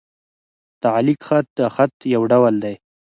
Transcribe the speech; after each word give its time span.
تعلیق 0.83 1.19
خط؛ 1.27 1.45
د 1.57 1.59
خط 1.75 1.95
یو 2.13 2.21
ډول 2.31 2.53
دﺉ. 2.63 2.75